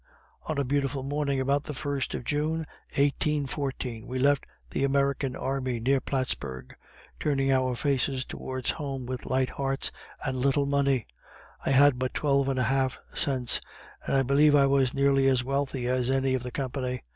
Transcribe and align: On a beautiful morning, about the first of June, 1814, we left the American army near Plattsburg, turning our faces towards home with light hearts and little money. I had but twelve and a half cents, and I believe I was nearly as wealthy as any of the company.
On 0.47 0.57
a 0.57 0.63
beautiful 0.63 1.03
morning, 1.03 1.39
about 1.39 1.65
the 1.65 1.75
first 1.75 2.15
of 2.15 2.23
June, 2.23 2.65
1814, 2.97 4.07
we 4.07 4.17
left 4.17 4.47
the 4.71 4.83
American 4.83 5.35
army 5.35 5.79
near 5.79 6.01
Plattsburg, 6.01 6.73
turning 7.19 7.51
our 7.51 7.75
faces 7.75 8.25
towards 8.25 8.71
home 8.71 9.05
with 9.05 9.27
light 9.27 9.51
hearts 9.51 9.91
and 10.25 10.39
little 10.39 10.65
money. 10.65 11.05
I 11.63 11.69
had 11.69 11.99
but 11.99 12.15
twelve 12.15 12.49
and 12.49 12.57
a 12.57 12.63
half 12.63 12.97
cents, 13.13 13.61
and 14.07 14.15
I 14.17 14.23
believe 14.23 14.55
I 14.55 14.65
was 14.65 14.91
nearly 14.91 15.27
as 15.27 15.43
wealthy 15.43 15.85
as 15.85 16.09
any 16.09 16.33
of 16.33 16.41
the 16.41 16.49
company. 16.49 17.03